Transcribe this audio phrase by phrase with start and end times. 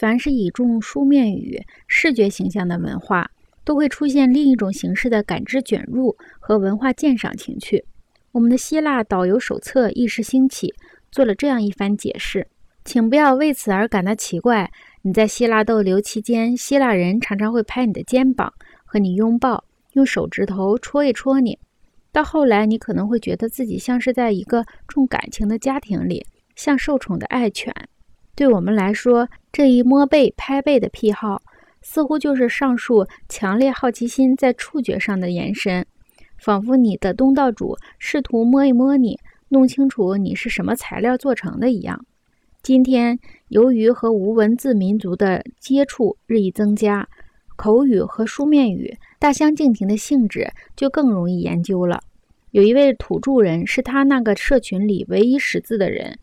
[0.00, 3.30] 凡是以重书面语、视觉形象的文化，
[3.66, 7.84] 都会出现另一种形式的感知卷入和文化鉴赏情趣。
[8.32, 10.72] 我们的希腊导游手册一时兴起，
[11.12, 12.48] 做了这样一番解释，
[12.82, 14.72] 请不要为此而感到奇怪。
[15.02, 18.50] 你在希腊逗留期间，希腊人常常会拍你的肩膀，
[18.86, 21.58] 和你拥抱，用手指头戳一戳你。
[22.10, 26.24] 到后来，你可能会觉得自己像是在一个重感情的家庭里，
[26.56, 27.70] 像受宠的爱犬。
[28.34, 31.42] 对我们来说，这一摸背、拍背的癖好，
[31.82, 35.84] 似乎就是上述强烈好奇心在触觉上的延伸，
[36.38, 42.06] 仿佛你的东道主试图摸一摸你，弄清楚你是什么材料做成的一样。
[42.62, 47.08] 今天，由于和无文字民族的接触日益增加，
[47.56, 52.00] 口语和书面语大相径庭的性质就更容易研究了。
[52.52, 56.18] 有一位土著人是他那个社群里唯一识字的人。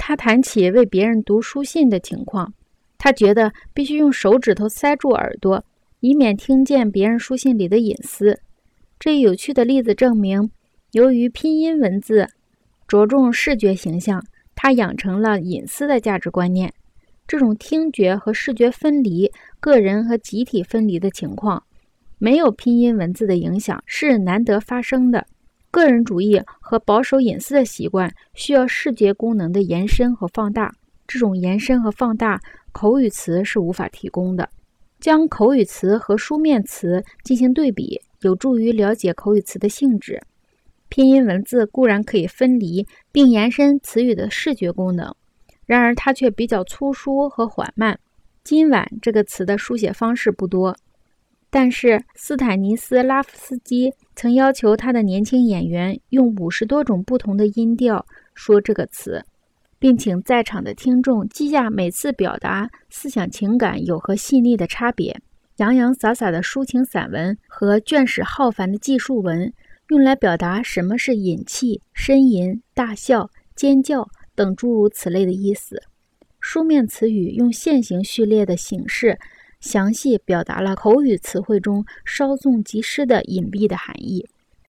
[0.00, 2.54] 他谈起为别人读书信的情况，
[2.98, 5.64] 他觉得必须用手指头塞住耳朵，
[6.00, 8.40] 以免听见别人书信里的隐私。
[8.98, 10.50] 这一有趣的例子证明，
[10.90, 12.26] 由于拼音文字
[12.88, 14.22] 着重视觉形象，
[14.56, 16.72] 他养成了隐私的价值观念。
[17.26, 21.62] 这种听觉和视觉分离、个人和集体分离的情况，
[22.18, 25.26] 没有拼音文字的影响是难得发生的。
[25.70, 30.74] 个人主义和保守隐私的习惯需要视觉功能的延伸和放大，
[31.06, 32.40] 这种延伸和放大
[32.78, 34.48] 口语词是无法提供的。
[35.00, 40.22] 将口语词和书面词进行对比，有助于了解口语词的性质。
[40.88, 45.12] 拼音文字固然可以分离并延伸词语的视觉功能，
[45.66, 47.98] 然而它却比较粗疏和缓慢。
[48.44, 50.76] 今晚这个词的书写方式不多。
[51.50, 59.24] 但是斯坦尼斯拉夫斯基曾要求他的年轻演员用五十多种不同的音调说这个词，
[59.78, 65.20] 并请在场的听众记下每次表达思想情感有何细腻的差别。
[65.56, 69.52] 洋洋洒洒的抒情散文和卷史浩繁的记述文，
[69.88, 75.82] 用来表达什么是隐气、呻吟、大笑、尖叫等诸如此类的意思。
[76.40, 79.18] 书面词语用线形序列的形式。
[79.60, 84.24] 详细表达了口语词汇中稍纵即逝的隐蔽的含义。